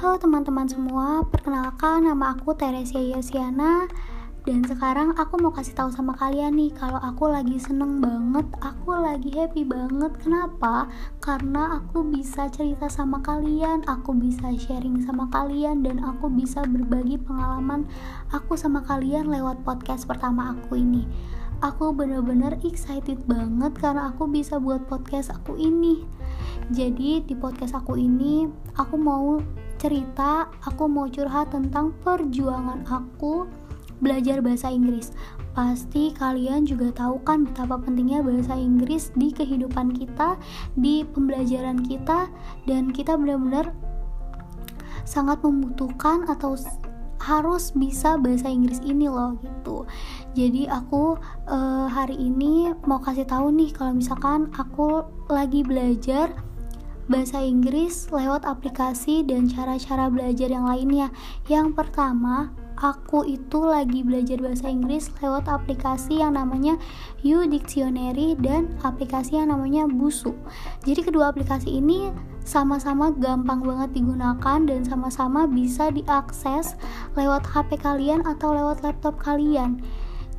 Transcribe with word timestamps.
Halo 0.00 0.16
teman-teman 0.16 0.64
semua, 0.64 1.28
perkenalkan 1.28 2.08
nama 2.08 2.32
aku 2.32 2.56
Teresia 2.56 3.04
Yosiana 3.04 3.84
dan 4.48 4.64
sekarang 4.64 5.12
aku 5.12 5.36
mau 5.36 5.52
kasih 5.52 5.76
tahu 5.76 5.92
sama 5.92 6.16
kalian 6.16 6.56
nih 6.56 6.72
kalau 6.72 6.96
aku 7.04 7.28
lagi 7.28 7.60
seneng 7.60 8.00
banget, 8.00 8.48
aku 8.64 8.96
lagi 8.96 9.28
happy 9.28 9.60
banget. 9.68 10.08
Kenapa? 10.24 10.88
Karena 11.20 11.76
aku 11.76 12.00
bisa 12.00 12.48
cerita 12.48 12.88
sama 12.88 13.20
kalian, 13.20 13.84
aku 13.84 14.16
bisa 14.16 14.48
sharing 14.56 15.04
sama 15.04 15.28
kalian 15.28 15.84
dan 15.84 16.00
aku 16.00 16.32
bisa 16.32 16.64
berbagi 16.64 17.20
pengalaman 17.20 17.84
aku 18.32 18.56
sama 18.56 18.80
kalian 18.80 19.28
lewat 19.28 19.60
podcast 19.68 20.08
pertama 20.08 20.56
aku 20.56 20.80
ini. 20.80 21.04
Aku 21.60 21.92
bener-bener 21.92 22.56
excited 22.64 23.20
banget 23.28 23.76
karena 23.76 24.16
aku 24.16 24.24
bisa 24.32 24.56
buat 24.56 24.80
podcast 24.88 25.28
aku 25.28 25.60
ini. 25.60 26.08
Jadi 26.72 27.20
di 27.20 27.36
podcast 27.36 27.76
aku 27.76 28.00
ini 28.00 28.48
aku 28.80 28.96
mau 28.96 29.36
cerita, 29.80 30.52
aku 30.68 30.84
mau 30.84 31.08
curhat 31.08 31.56
tentang 31.56 31.96
perjuangan 32.04 32.84
aku 32.84 33.48
belajar 34.04 34.44
bahasa 34.44 34.68
Inggris. 34.68 35.16
Pasti 35.56 36.12
kalian 36.14 36.68
juga 36.68 36.92
tahu 36.92 37.18
kan 37.24 37.48
betapa 37.48 37.80
pentingnya 37.80 38.20
bahasa 38.20 38.54
Inggris 38.54 39.08
di 39.16 39.32
kehidupan 39.32 39.96
kita, 39.96 40.36
di 40.76 41.02
pembelajaran 41.08 41.80
kita 41.80 42.28
dan 42.68 42.92
kita 42.92 43.16
benar-benar 43.16 43.72
sangat 45.08 45.42
membutuhkan 45.42 46.28
atau 46.28 46.54
harus 47.20 47.76
bisa 47.76 48.16
bahasa 48.16 48.48
Inggris 48.48 48.80
ini 48.80 49.08
loh 49.08 49.36
gitu. 49.44 49.84
Jadi 50.32 50.64
aku 50.70 51.20
uh, 51.50 51.86
hari 51.90 52.16
ini 52.16 52.72
mau 52.88 52.96
kasih 53.02 53.28
tahu 53.28 53.52
nih 53.52 53.74
kalau 53.76 53.92
misalkan 53.92 54.48
aku 54.56 55.04
lagi 55.28 55.60
belajar 55.60 56.32
bahasa 57.10 57.42
Inggris 57.42 58.06
lewat 58.14 58.46
aplikasi 58.46 59.26
dan 59.26 59.50
cara-cara 59.50 60.06
belajar 60.06 60.46
yang 60.46 60.62
lainnya. 60.62 61.10
Yang 61.50 61.74
pertama, 61.74 62.54
aku 62.78 63.26
itu 63.26 63.66
lagi 63.66 64.06
belajar 64.06 64.38
bahasa 64.38 64.70
Inggris 64.70 65.10
lewat 65.18 65.50
aplikasi 65.50 66.22
yang 66.22 66.38
namanya 66.38 66.78
U 67.26 67.42
Dictionary 67.50 68.38
dan 68.38 68.70
aplikasi 68.86 69.42
yang 69.42 69.50
namanya 69.50 69.90
Busu. 69.90 70.38
Jadi 70.86 71.10
kedua 71.10 71.34
aplikasi 71.34 71.82
ini 71.82 72.14
sama-sama 72.46 73.10
gampang 73.10 73.66
banget 73.66 73.90
digunakan 73.90 74.58
dan 74.62 74.80
sama-sama 74.86 75.50
bisa 75.50 75.90
diakses 75.90 76.78
lewat 77.18 77.42
HP 77.42 77.82
kalian 77.82 78.22
atau 78.22 78.54
lewat 78.54 78.86
laptop 78.86 79.18
kalian 79.18 79.82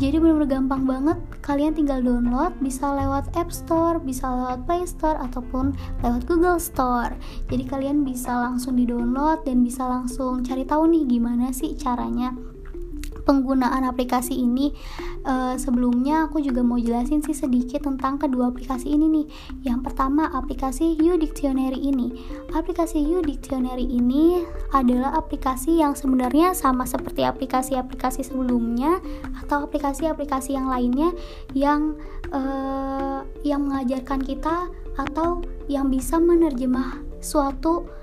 jadi 0.00 0.16
benar-benar 0.16 0.48
gampang 0.48 0.88
banget. 0.88 1.18
Kalian 1.44 1.76
tinggal 1.76 2.00
download 2.00 2.56
bisa 2.64 2.88
lewat 2.96 3.28
App 3.36 3.52
Store 3.52 4.00
bisa 4.00 4.32
lewat 4.32 4.64
Play 4.64 4.88
Store 4.88 5.20
ataupun 5.20 5.76
lewat 6.00 6.24
Google 6.24 6.56
Store. 6.56 7.12
Jadi 7.52 7.68
kalian 7.68 8.00
bisa 8.00 8.32
langsung 8.32 8.80
di 8.80 8.88
download 8.88 9.44
dan 9.44 9.60
bisa 9.60 9.84
langsung 9.84 10.40
cari 10.40 10.64
tahu 10.64 10.88
nih 10.88 11.04
gimana 11.04 11.52
sih 11.52 11.76
caranya 11.76 12.32
penggunaan 13.30 13.86
aplikasi 13.86 14.34
ini. 14.34 14.74
Uh, 15.22 15.54
sebelumnya 15.54 16.26
aku 16.26 16.42
juga 16.42 16.66
mau 16.66 16.82
jelasin 16.82 17.22
sih 17.22 17.36
sedikit 17.36 17.86
tentang 17.86 18.18
kedua 18.18 18.50
aplikasi 18.50 18.90
ini 18.90 19.06
nih. 19.06 19.26
Yang 19.70 19.86
pertama 19.86 20.26
aplikasi 20.34 20.98
U 20.98 21.14
Dictionary 21.14 21.78
ini. 21.78 22.10
Aplikasi 22.50 22.98
U 23.06 23.22
Dictionary 23.22 23.86
ini 23.86 24.42
adalah 24.74 25.14
aplikasi 25.14 25.78
yang 25.78 25.94
sebenarnya 25.94 26.58
sama 26.58 26.82
seperti 26.90 27.22
aplikasi-aplikasi 27.22 28.26
sebelumnya 28.26 28.98
atau 29.46 29.62
aplikasi-aplikasi 29.70 30.58
yang 30.58 30.66
lainnya 30.66 31.14
yang 31.54 31.94
uh, 32.34 33.22
yang 33.46 33.70
mengajarkan 33.70 34.18
kita 34.26 34.66
atau 34.98 35.38
yang 35.70 35.86
bisa 35.86 36.18
menerjemah 36.18 36.98
suatu 37.22 37.99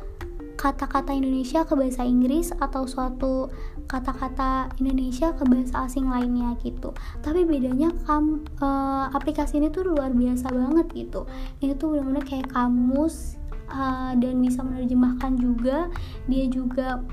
kata-kata 0.58 1.14
Indonesia 1.14 1.62
ke 1.64 1.78
bahasa 1.78 2.02
Inggris 2.02 2.50
atau 2.58 2.90
suatu 2.90 3.54
kata-kata 3.86 4.74
Indonesia 4.82 5.32
ke 5.38 5.46
bahasa 5.46 5.86
asing 5.86 6.10
lainnya 6.10 6.58
gitu. 6.66 6.92
Tapi 7.22 7.46
bedanya 7.46 7.94
kam 8.04 8.44
uh, 8.60 9.08
aplikasi 9.14 9.62
ini 9.62 9.70
tuh 9.70 9.94
luar 9.94 10.12
biasa 10.12 10.50
banget 10.50 10.88
gitu. 10.98 11.30
Ini 11.62 11.78
tuh 11.78 11.96
benar-benar 11.96 12.26
kayak 12.26 12.50
kamus 12.52 13.38
uh, 13.70 14.18
dan 14.18 14.42
bisa 14.42 14.66
menerjemahkan 14.66 15.38
juga. 15.40 15.88
Dia 16.26 16.46
juga 16.50 17.06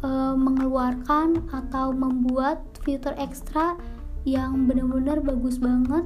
uh, 0.00 0.34
mengeluarkan 0.34 1.52
atau 1.52 1.92
membuat 1.92 2.64
fitur 2.82 3.12
ekstra 3.20 3.76
yang 4.26 4.66
benar-benar 4.66 5.22
bagus 5.22 5.62
banget 5.62 6.02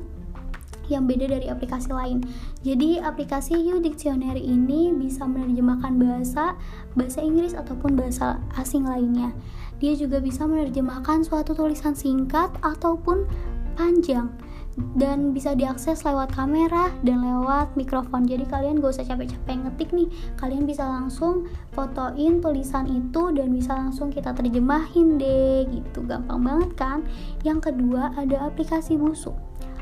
yang 0.91 1.07
beda 1.07 1.31
dari 1.31 1.47
aplikasi 1.47 1.95
lain. 1.95 2.21
Jadi 2.67 2.99
aplikasi 2.99 3.57
U 3.71 3.79
Dictionary 3.79 4.43
ini 4.43 4.91
bisa 4.91 5.25
menerjemahkan 5.25 5.97
bahasa 5.97 6.59
bahasa 6.99 7.23
Inggris 7.23 7.55
ataupun 7.55 7.95
bahasa 7.95 8.43
asing 8.59 8.85
lainnya. 8.85 9.31
Dia 9.81 9.97
juga 9.97 10.21
bisa 10.21 10.45
menerjemahkan 10.45 11.25
suatu 11.25 11.57
tulisan 11.57 11.97
singkat 11.97 12.53
ataupun 12.61 13.25
panjang 13.79 14.29
dan 14.97 15.33
bisa 15.37 15.53
diakses 15.53 16.03
lewat 16.07 16.33
kamera 16.33 16.93
dan 17.05 17.21
lewat 17.21 17.75
mikrofon. 17.75 18.25
Jadi 18.25 18.47
kalian 18.49 18.79
gak 18.79 18.97
usah 18.97 19.07
capek-capek 19.07 19.57
ngetik 19.67 19.91
nih. 19.93 20.09
Kalian 20.39 20.65
bisa 20.65 20.87
langsung 20.87 21.49
fotoin 21.75 22.41
tulisan 22.41 22.87
itu 22.89 23.35
dan 23.35 23.51
bisa 23.51 23.77
langsung 23.77 24.09
kita 24.09 24.33
terjemahin 24.33 25.21
deh 25.21 25.67
gitu. 25.69 26.07
Gampang 26.07 26.41
banget 26.41 26.71
kan? 26.79 26.99
Yang 27.43 27.73
kedua 27.73 28.15
ada 28.17 28.47
aplikasi 28.47 28.97
busuk 28.97 29.37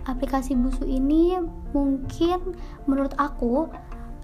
aplikasi 0.08 0.56
busu 0.56 0.88
ini 0.88 1.36
mungkin 1.76 2.56
menurut 2.88 3.12
aku 3.20 3.68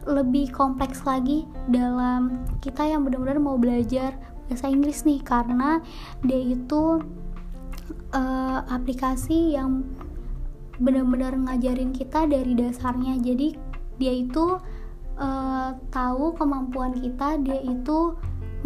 lebih 0.05 0.53
kompleks 0.53 1.05
lagi 1.05 1.49
dalam 1.69 2.45
kita 2.61 2.85
yang 2.85 3.05
benar-benar 3.05 3.41
mau 3.41 3.57
belajar 3.57 4.17
bahasa 4.49 4.69
Inggris 4.69 5.09
nih 5.09 5.25
karena 5.25 5.81
dia 6.21 6.41
itu 6.41 7.01
uh, 8.13 8.59
aplikasi 8.69 9.57
yang 9.57 9.85
benar-benar 10.77 11.33
ngajarin 11.39 11.95
kita 11.95 12.29
dari 12.29 12.53
dasarnya. 12.53 13.17
Jadi 13.23 13.57
dia 13.97 14.13
itu 14.13 14.61
uh, 15.17 15.71
tahu 15.89 16.37
kemampuan 16.37 16.93
kita 16.99 17.41
dia 17.41 17.61
itu 17.65 18.13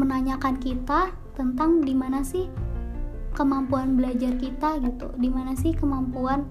menanyakan 0.01 0.59
kita 0.59 1.15
tentang 1.39 1.83
di 1.83 1.95
mana 1.95 2.27
sih 2.27 2.51
kemampuan 3.37 3.95
belajar 3.95 4.35
kita 4.35 4.83
gitu 4.83 5.15
di 5.21 5.31
mana 5.31 5.55
sih 5.55 5.71
kemampuan 5.71 6.43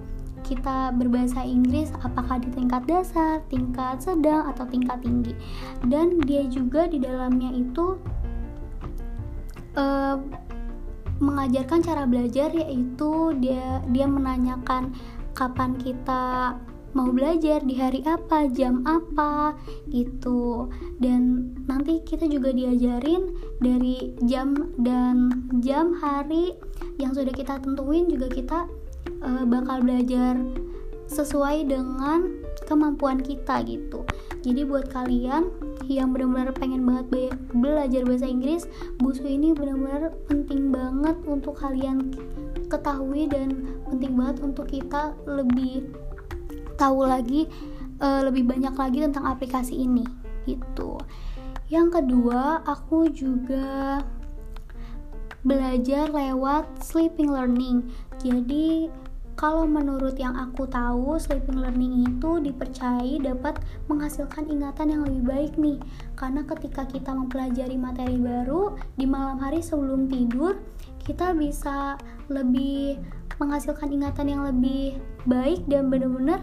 kita 0.47 0.95
berbahasa 0.95 1.43
Inggris 1.43 1.91
apakah 1.99 2.39
di 2.39 2.47
tingkat 2.55 2.87
dasar, 2.87 3.43
tingkat 3.51 3.99
sedang 3.99 4.47
atau 4.47 4.63
tingkat 4.63 5.03
tinggi. 5.03 5.35
Dan 5.83 6.23
dia 6.23 6.47
juga 6.47 6.87
di 6.87 7.03
dalamnya 7.03 7.51
itu 7.51 7.99
uh, 9.75 10.15
mengajarkan 11.19 11.83
cara 11.83 12.07
belajar 12.07 12.53
yaitu 12.55 13.35
dia 13.43 13.83
dia 13.91 14.07
menanyakan 14.07 14.95
kapan 15.35 15.75
kita 15.75 16.55
mau 16.95 17.13
belajar 17.13 17.61
di 17.61 17.77
hari 17.77 18.01
apa, 18.07 18.49
jam 18.49 18.81
apa 18.87 19.53
gitu. 19.91 20.71
Dan 20.97 21.53
nanti 21.69 22.01
kita 22.01 22.25
juga 22.25 22.49
diajarin 22.55 23.35
dari 23.61 24.17
jam 24.25 24.73
dan 24.81 25.29
jam 25.61 25.93
hari 25.99 26.57
yang 26.97 27.13
sudah 27.13 27.35
kita 27.35 27.61
tentuin 27.61 28.09
juga 28.09 28.31
kita 28.31 28.65
uh, 29.21 29.43
bakal 29.45 29.81
belajar 29.81 30.37
sesuai 31.07 31.71
dengan 31.71 32.43
kemampuan 32.67 33.23
kita 33.23 33.63
gitu. 33.63 34.03
Jadi 34.43 34.67
buat 34.67 34.91
kalian 34.91 35.47
yang 35.87 36.11
benar-benar 36.11 36.51
pengen 36.51 36.83
banget 36.83 37.31
belajar 37.55 38.03
bahasa 38.03 38.27
Inggris, 38.27 38.67
busu 38.99 39.23
ini 39.23 39.55
benar-benar 39.55 40.11
penting 40.27 40.69
banget 40.69 41.15
untuk 41.23 41.55
kalian 41.57 42.11
ketahui 42.67 43.31
dan 43.31 43.63
penting 43.87 44.19
banget 44.19 44.37
untuk 44.43 44.67
kita 44.67 45.15
lebih 45.23 45.87
tahu 46.75 47.07
lagi 47.07 47.47
uh, 48.03 48.21
lebih 48.27 48.45
banyak 48.45 48.75
lagi 48.75 48.99
tentang 49.07 49.25
aplikasi 49.25 49.87
ini 49.87 50.03
gitu. 50.43 50.99
Yang 51.67 51.99
kedua, 51.99 52.63
aku 52.63 53.11
juga 53.11 53.99
belajar 55.43 56.11
lewat 56.11 56.83
sleeping 56.83 57.31
learning. 57.31 57.87
Jadi 58.23 58.91
kalau 59.37 59.69
menurut 59.69 60.17
yang 60.17 60.33
aku 60.33 60.65
tahu, 60.65 61.13
sleeping 61.21 61.61
learning 61.61 62.09
itu 62.09 62.41
dipercayai 62.41 63.21
dapat 63.21 63.61
menghasilkan 63.85 64.49
ingatan 64.49 64.97
yang 64.97 65.01
lebih 65.05 65.23
baik 65.29 65.53
nih. 65.61 65.77
Karena 66.17 66.41
ketika 66.41 66.89
kita 66.89 67.13
mempelajari 67.13 67.77
materi 67.77 68.17
baru 68.17 68.73
di 68.97 69.05
malam 69.05 69.37
hari 69.37 69.61
sebelum 69.61 70.09
tidur, 70.09 70.57
kita 71.05 71.37
bisa 71.37 72.01
lebih 72.33 72.97
menghasilkan 73.37 73.93
ingatan 73.93 74.25
yang 74.25 74.41
lebih 74.41 74.97
baik 75.29 75.61
dan 75.69 75.93
benar-benar 75.93 76.41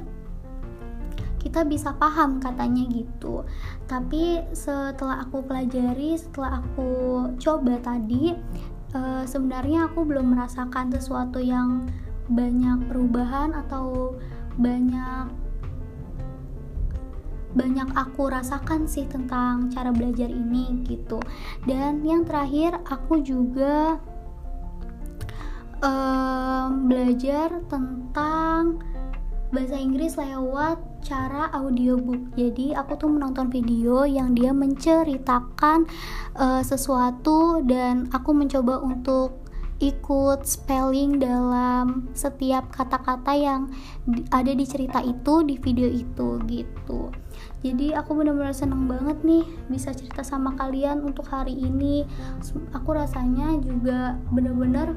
kita 1.43 1.67
bisa 1.67 1.99
paham 1.99 2.39
katanya 2.39 2.87
gitu. 2.95 3.43
Tapi 3.91 4.47
setelah 4.55 5.27
aku 5.27 5.43
pelajari, 5.43 6.15
setelah 6.15 6.63
aku 6.63 6.91
coba 7.43 7.75
tadi, 7.83 8.39
uh, 8.95 9.27
sebenarnya 9.27 9.91
aku 9.91 10.07
belum 10.07 10.33
merasakan 10.39 10.95
sesuatu 10.95 11.43
yang 11.43 11.91
banyak 12.29 12.89
perubahan 12.89 13.53
atau 13.53 14.17
banyak 14.57 15.29
banyak 17.55 17.87
aku 17.95 18.35
rasakan 18.35 18.91
sih 18.91 19.07
tentang 19.07 19.71
cara 19.71 19.95
belajar 19.95 20.27
ini 20.27 20.83
gitu 20.83 21.23
dan 21.71 22.03
yang 22.03 22.27
terakhir 22.27 22.83
aku 22.83 23.23
juga 23.23 24.03
um, 25.85 26.91
belajar 26.91 27.63
tentang 27.71 28.83
bahasa 29.55 29.79
Inggris 29.79 30.19
lewat 30.19 30.83
cara 31.07 31.47
audiobook. 31.55 32.35
Jadi 32.35 32.75
aku 32.75 32.99
tuh 32.99 33.07
menonton 33.07 33.53
video 33.55 34.03
yang 34.03 34.35
dia 34.35 34.51
menceritakan 34.51 35.87
uh, 36.35 36.59
sesuatu 36.65 37.63
dan 37.63 38.11
aku 38.11 38.35
mencoba 38.35 38.83
untuk 38.83 39.44
ikut 39.83 40.47
spelling 40.47 41.19
dalam 41.19 42.11
setiap 42.15 42.71
kata-kata 42.71 43.35
yang 43.35 43.75
ada 44.31 44.53
di 44.55 44.63
cerita 44.63 45.03
itu 45.03 45.43
di 45.43 45.59
video 45.59 45.91
itu 45.91 46.39
gitu. 46.47 47.11
Jadi 47.65 47.91
aku 47.97 48.15
benar-benar 48.15 48.55
seneng 48.55 48.87
banget 48.87 49.19
nih 49.27 49.45
bisa 49.67 49.91
cerita 49.91 50.23
sama 50.23 50.55
kalian 50.55 51.03
untuk 51.03 51.27
hari 51.27 51.57
ini. 51.59 52.07
Aku 52.77 52.95
rasanya 52.95 53.59
juga 53.59 54.15
benar-benar 54.31 54.95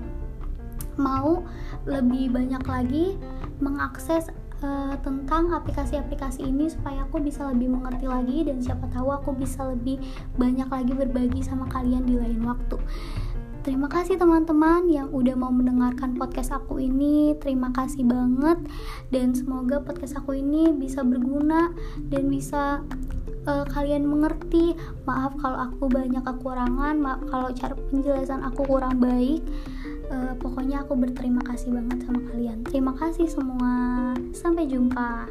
mau 0.97 1.45
lebih 1.85 2.33
banyak 2.33 2.63
lagi 2.65 3.05
mengakses 3.61 4.29
uh, 4.61 4.95
tentang 5.05 5.53
aplikasi-aplikasi 5.53 6.45
ini 6.45 6.69
supaya 6.69 7.05
aku 7.05 7.21
bisa 7.21 7.45
lebih 7.49 7.73
mengerti 7.73 8.09
lagi 8.09 8.45
dan 8.45 8.61
siapa 8.61 8.89
tahu 8.89 9.13
aku 9.13 9.33
bisa 9.37 9.65
lebih 9.69 10.01
banyak 10.37 10.67
lagi 10.67 10.93
berbagi 10.93 11.41
sama 11.45 11.69
kalian 11.69 12.05
di 12.05 12.17
lain 12.17 12.41
waktu. 12.45 12.77
Terima 13.67 13.91
kasih 13.91 14.15
teman-teman 14.15 14.87
yang 14.87 15.11
udah 15.11 15.35
mau 15.35 15.51
mendengarkan 15.51 16.15
podcast 16.15 16.55
aku 16.55 16.79
ini. 16.79 17.35
Terima 17.35 17.67
kasih 17.75 18.07
banget. 18.07 18.63
Dan 19.11 19.35
semoga 19.35 19.83
podcast 19.83 20.15
aku 20.15 20.39
ini 20.39 20.71
bisa 20.71 21.03
berguna 21.03 21.75
dan 22.07 22.31
bisa 22.31 22.79
uh, 23.43 23.67
kalian 23.67 24.07
mengerti. 24.07 24.71
Maaf 25.03 25.35
kalau 25.43 25.67
aku 25.67 25.91
banyak 25.91 26.23
kekurangan, 26.23 26.95
maaf 26.95 27.27
kalau 27.27 27.51
cara 27.51 27.75
penjelasan 27.91 28.39
aku 28.47 28.63
kurang 28.63 29.03
baik. 29.03 29.43
Uh, 30.07 30.31
pokoknya 30.39 30.87
aku 30.87 30.95
berterima 30.95 31.43
kasih 31.43 31.75
banget 31.75 32.07
sama 32.07 32.23
kalian. 32.23 32.63
Terima 32.71 32.95
kasih 32.95 33.27
semua. 33.27 34.15
Sampai 34.31 34.71
jumpa 34.71 35.27